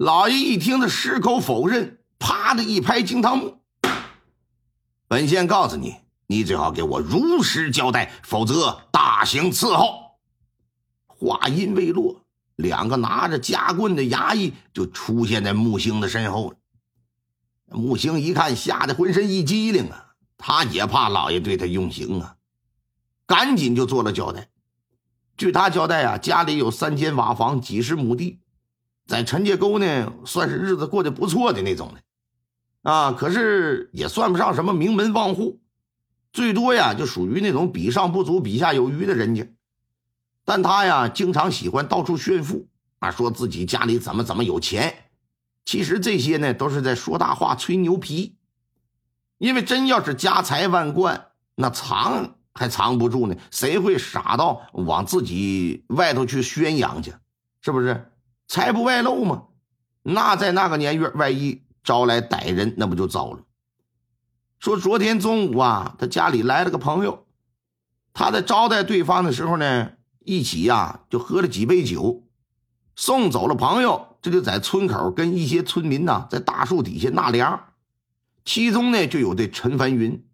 [0.00, 3.58] 老爷一听，他矢口否认，啪的一拍惊堂木。
[5.06, 10.16] 本县告诉你，你最好给我如实交代，否则大刑伺候。
[11.06, 12.24] 话音未落，
[12.56, 16.56] 两个拿着夹棍的衙役就出现在木星的身后了。
[17.66, 20.14] 木星一看，吓得浑身一激灵啊！
[20.38, 22.36] 他也怕老爷对他用刑啊，
[23.26, 24.48] 赶紧就做了交代。
[25.36, 28.40] 据他交代啊，家里有三间瓦房，几十亩地，
[29.10, 35.58] 在陈家沟呢，算是日子过得不错的那种的，啊，可是也算不上什么名门望户，
[36.32, 39.52] 最多呀，就属于那种比上不足，比下有余的人家。
[40.44, 42.68] 但他呀，经常喜欢到处炫富
[43.00, 44.94] 啊，说自己家里怎么怎么有钱。
[45.64, 48.36] 其实这些呢，都是在说大话、吹牛皮。
[49.38, 53.34] 因为真要是家财万贯，那藏还藏不住呢。
[53.50, 57.12] 谁会傻到往自己外头去宣扬去？
[57.60, 58.06] 是不是？
[58.50, 59.44] 财不外露嘛。
[60.02, 63.44] 那在那个年月，万一招来歹人，那不就糟了？
[64.58, 67.26] 说昨天中午啊，他家里来了个朋友，
[68.12, 72.24] 他在招待对方的时候呢，一起呀就喝了几杯酒，
[72.96, 74.18] 送走了朋友。
[74.20, 77.68] 这就在村口跟一些村民呐，在大树底下纳凉，
[78.44, 80.26] 其中呢就有这陈凡云，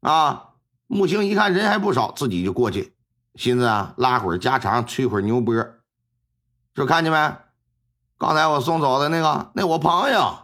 [0.00, 0.50] 啊，
[0.86, 2.94] 木星一看人还不少，自己就过去，
[3.34, 5.54] 寻思啊拉会儿家常，吹会儿牛波，
[6.76, 7.36] 说看见没？
[8.18, 10.36] 刚才我送走的那个，那我朋友，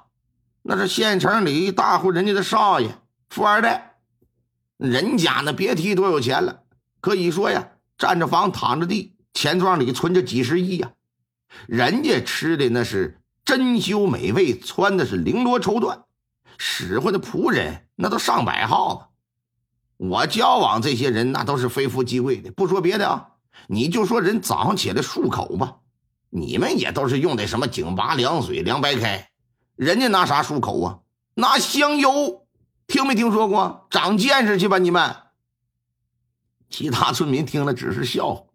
[0.63, 2.97] 那是县城里大户人家的少爷，
[3.29, 3.97] 富二代，
[4.79, 6.63] 人家那别提多有钱了，
[7.03, 10.93] 可以说呀，占着房，躺着地，钱庄里存着几十亿呀。
[11.67, 16.05] 人家吃的那是珍馐美味，穿的是绫罗绸缎，
[16.57, 19.09] 使唤的仆人那都上百号了。
[19.99, 22.51] 我交往这些人，那都是非富即贵的。
[22.53, 23.29] 不说别的啊，
[23.67, 25.77] 你就说人早上起来漱口吧，
[26.35, 29.29] 你们也都是用的什么井拔凉水、凉白开，
[29.77, 31.01] 人家拿啥漱口啊？
[31.35, 32.47] 拿香油，
[32.87, 33.87] 听没听说过？
[33.91, 35.15] 长见识去吧，你们！
[36.71, 38.47] 其他村民听了只是笑。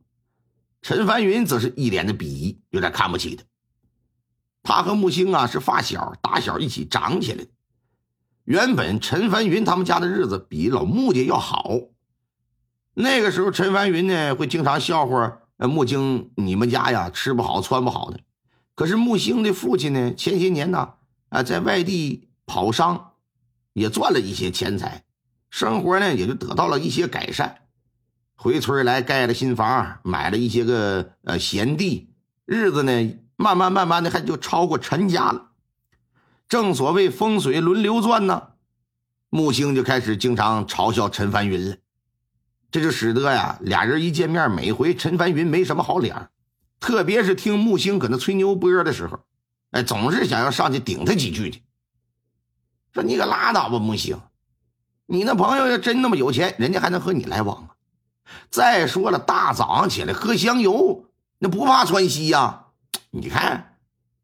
[0.81, 3.43] 陈凡云则是一脸的鄙夷，有点看不起他。
[4.63, 7.49] 他和木星啊是发小，打小一起长起来的。
[8.45, 11.75] 原本陈凡云他们家的日子比老木家要好。
[12.95, 18.19] 那个时候，陈凡云呢会经常笑话木星：“你们家呀吃不好穿不好的。”
[18.75, 20.93] 可是木星的父亲呢，前些年呢
[21.29, 23.13] 啊在外地跑商，
[23.73, 25.03] 也赚了一些钱财，
[25.49, 27.61] 生活呢也就得到了一些改善。
[28.35, 32.13] 回村来盖了新房，买了一些个呃闲地，
[32.45, 35.53] 日子呢慢慢慢慢的还就超过陈家了。
[36.47, 38.49] 正所谓风水轮流转呢，
[39.29, 41.77] 木星就开始经常嘲笑陈凡云了，
[42.69, 46.29] 这就使得呀俩人一见面，每回陈凡云没什么好脸
[46.79, 49.19] 特别是听木星搁那吹牛波的时候，
[49.71, 51.63] 哎，总是想要上去顶他几句去。
[52.93, 54.19] 说你可拉倒吧，木星，
[55.05, 57.75] 你那朋友要真那么有钱，人家还能和你来往啊？
[58.49, 61.05] 再说了，大早上起来喝香油，
[61.39, 62.65] 那不怕窜稀呀？
[63.11, 63.77] 你看，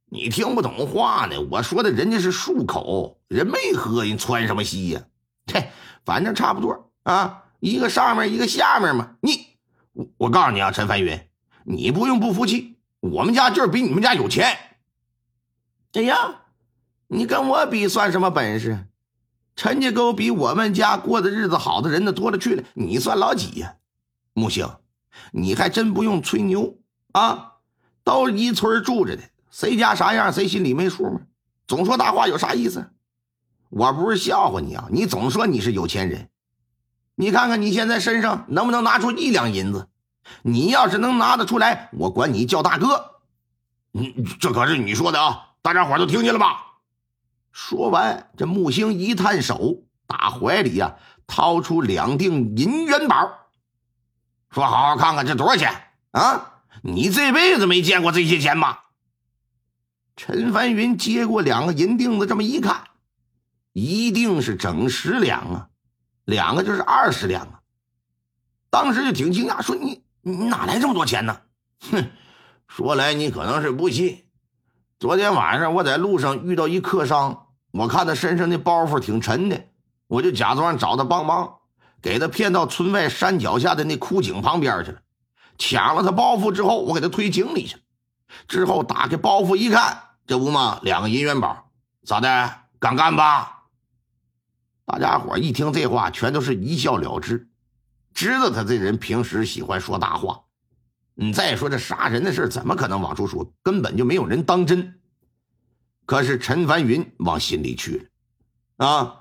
[0.09, 1.39] 你听不懂话呢。
[1.49, 5.01] 我说的人家是漱口，人没喝，人窜什么稀呀？
[5.51, 5.69] 嘿，
[6.03, 9.15] 反正差不多啊，一个上面，一个下面嘛。
[9.21, 9.55] 你，
[9.93, 11.17] 我我告诉你啊，陈凡云，
[11.63, 14.57] 你不用不服气，我们家就是比你们家有钱。
[15.93, 16.41] 哎呀，
[17.07, 18.87] 你跟我比算什么本事？
[19.55, 23.75] 陈家沟比我们家过的日子好的人那多了去了，你算老几呀？
[24.33, 24.69] 木星，
[25.31, 26.79] 你还真不用吹牛
[27.13, 27.53] 啊！
[28.03, 31.21] 都一村住着的，谁家啥样，谁心里没数吗？
[31.65, 32.89] 总说大话有啥意思？
[33.69, 34.89] 我不是笑话你啊！
[34.91, 36.27] 你总说你是有钱人，
[37.15, 39.87] 你看看你现在身上能不能拿出一两银子？
[40.41, 43.19] 你要是能拿得出来，我管你叫大哥。
[43.91, 45.49] 你这可是你说的啊！
[45.61, 46.79] 大家伙都听见了吧？
[47.51, 50.95] 说完，这木星一探手，打怀里呀
[51.27, 53.15] 掏出两锭银元宝。
[54.49, 55.71] 说：“好好看看这多少钱
[56.11, 56.61] 啊？
[56.81, 58.85] 你这辈子没见过这些钱吧？”
[60.15, 62.85] 陈凡云接过两个银锭子，这么一看，
[63.73, 65.69] 一定是整十两啊，
[66.25, 67.59] 两个就是二十两啊。
[68.69, 71.41] 当时就挺惊讶，说：“你你哪来这么多钱呢？”
[71.91, 72.11] 哼，
[72.67, 74.25] 说来你可能是不信，
[74.99, 79.65] 昨天晚上我在路上遇到一客商，我看他身上那包袱挺沉的，
[80.07, 81.57] 我就假装找他帮忙。
[82.01, 84.99] 给他骗到村外山脚下的那枯井旁边去了，
[85.57, 87.81] 抢了他包袱之后，我给他推井里去了。
[88.47, 91.69] 之后打开包袱一看，这不嘛，两个银元宝，
[92.05, 92.53] 咋的？
[92.79, 93.62] 敢干吧？
[94.85, 97.47] 大家伙一听这话，全都是一笑了之，
[98.13, 100.43] 知道他这人平时喜欢说大话。
[101.15, 103.53] 你再说这杀人的事怎么可能往出说？
[103.61, 104.99] 根本就没有人当真。
[106.05, 108.09] 可是陈凡云往心里去
[108.77, 109.19] 了啊。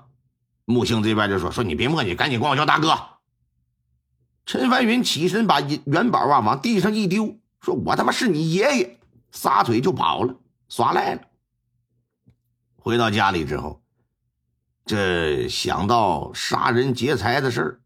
[0.65, 2.97] 木星这边就说：“说你别墨迹，赶紧管我叫大哥。”
[4.47, 8.99] 陈凡云起身把元宝啊往地上一丢，说：“我他妈是你爷爷！”
[9.31, 10.35] 撒腿就跑了，
[10.69, 11.21] 耍赖了。
[12.77, 13.82] 回到家里之后，
[14.85, 17.79] 这想到杀人劫财的事儿，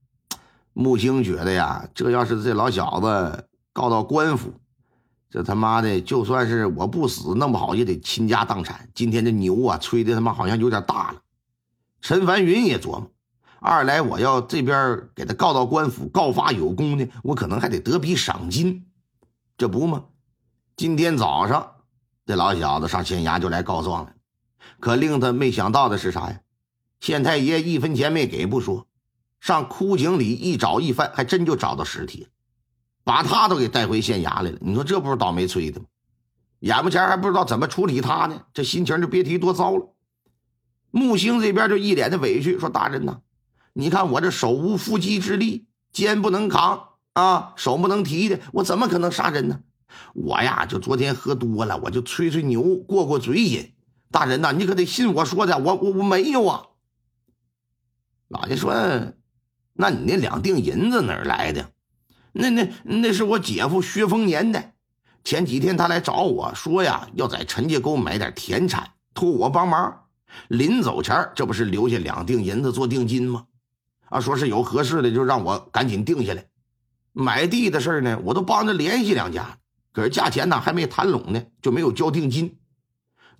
[0.74, 4.52] 木星觉得呀，这要是这老小子告到官府，
[5.30, 8.90] 这他妈的就算是我不死，弄不好也得倾家荡产。
[8.96, 11.22] 今天这牛啊，吹的他妈好像有点大了。
[12.02, 13.12] 陈凡云也琢磨：
[13.60, 18.88] 二来我要这边给他告到官府，告发有功呢，我可能还得得笔赏金，
[19.56, 20.06] 这不吗？
[20.76, 21.76] 今天早上，
[22.26, 24.14] 这老小子上县衙就来告状了。
[24.80, 26.40] 可令他没想到的是啥呀？
[27.00, 28.88] 县太爷一分钱没给不说，
[29.40, 32.28] 上枯井里一找一翻，还真就找到尸体，
[33.04, 34.58] 把他都给带回县衙来了。
[34.62, 35.86] 你说这不是倒霉催的吗？
[36.62, 39.94] 眼巴前还不知道怎么处理他呢，这心情就别提多糟了。
[40.90, 43.20] 木星这边就一脸的委屈，说：“大人呐，
[43.74, 49.60] 你看我这手无缚鸡之力，肩不能扛啊，手不能提的，我怎么可能杀人呢？”
[50.16, 53.74] 我呀，就昨天喝多了，我就吹吹牛，过过嘴瘾。
[54.10, 56.67] 大人呐，你可得信我说的，我我我没有啊。
[58.30, 58.74] 老爷说
[59.74, 61.72] ：“那你那两锭银子哪儿来的？
[62.34, 64.72] 那那那是我姐夫薛丰年的。
[65.24, 70.04] 前几天他来找我说呀，要在陈家沟买点田产，托我帮忙。
[70.50, 73.46] 临走前这不是留下两锭银子做定金吗？
[74.10, 76.46] 啊，说是有合适的，就让我赶紧定下来。
[77.14, 79.58] 买地的事呢，我都帮着联系两家。”
[79.94, 82.60] 可是价钱呢还没谈拢呢，就没有交定金。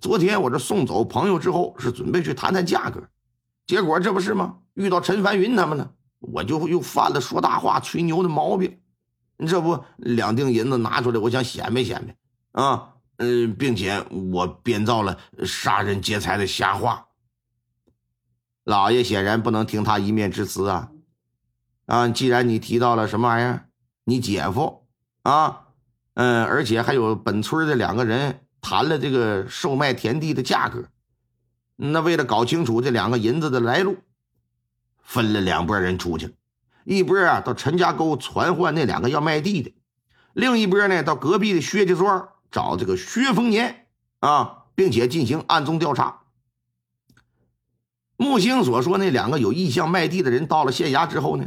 [0.00, 3.08] 昨天我这送走朋友之后，是准备去谈谈价格，
[3.66, 4.56] 结果这不是吗？
[4.78, 8.80] 遇到陈凡云他们了，我就又犯了说大话、吹牛的毛病。
[9.46, 17.08] 这不两锭银子拿出来，我想显摆显摆啊，嗯，并且我编造了杀人劫财的瞎话。
[18.64, 20.90] 老爷显然不能听他一面之词啊
[21.86, 22.08] 啊！
[22.08, 23.68] 既然你提到了什么玩意儿，
[24.04, 24.86] 你姐夫
[25.22, 25.64] 啊。
[26.14, 30.84] 嗯，而且还有本村的两个人谈了这个售卖田地的价格。
[31.76, 33.98] 那为了搞清楚这两个银子的来路，
[35.08, 36.36] 分了两拨人出去，
[36.84, 39.74] 一波啊到陈家沟传唤那两个要卖地的，
[40.34, 43.86] 另一波呢到隔壁的薛家庄找这个薛丰年
[44.20, 46.20] 啊，并且进行暗中调查。
[48.18, 51.46] 木星所说那两个有意向卖地的人到了县衙之后呢，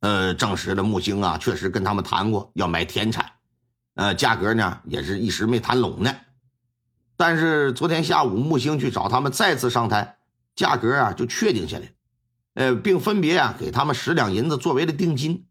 [0.00, 3.34] 呃，证实了木星啊确实跟他们谈过要买田产。
[3.94, 6.12] 呃，价格呢也是一时没谈拢呢，
[7.16, 10.16] 但是昨天下午木星去找他们再次商谈，
[10.56, 11.92] 价格啊就确定下来，
[12.56, 15.46] 呃，并分别啊给他们十两银子作为了定金。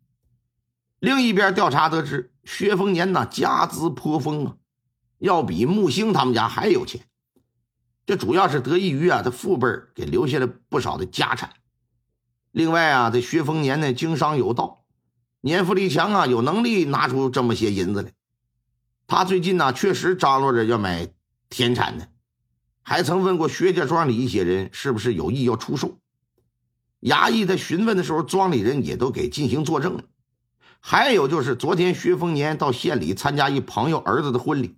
[1.00, 4.56] 另一边调查得知，薛丰年呢家资颇丰啊，
[5.19, 7.06] 要比木星他们家还有钱，
[8.07, 11.52] 这主要是得益于啊他父辈给留下了不少的家产。
[12.50, 14.84] 另外啊，这薛丰年呢经商有道，
[15.42, 18.13] 年富力强啊，有能力拿出这么些银子来。
[19.06, 21.07] 他最近呢，确实张罗着要买
[21.50, 22.07] 田产呢，
[22.81, 26.00] 还曾问过薛家庄里一些人是不是有意要出售。
[27.06, 30.04] 衙役在询问的时候，庄里人也都给进行作证了。
[30.80, 34.75] 还有就是昨天薛丰年到县里参加一朋友儿子的婚礼，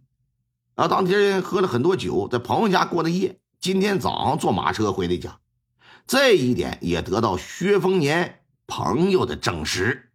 [0.76, 5.40] 啊，当天喝了很多酒，在朋友家过的夜，今天早上坐马车回的家，
[6.06, 10.12] 这一点也得到薛丰年朋友的证实。